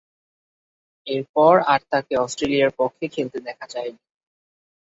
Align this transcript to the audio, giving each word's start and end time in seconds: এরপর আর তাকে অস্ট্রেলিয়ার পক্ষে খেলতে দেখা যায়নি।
এরপর 1.07 1.53
আর 1.67 1.81
তাকে 1.91 2.13
অস্ট্রেলিয়ার 2.17 2.71
পক্ষে 2.79 3.05
খেলতে 3.07 3.37
দেখা 3.47 3.65
যায়নি। 3.73 4.01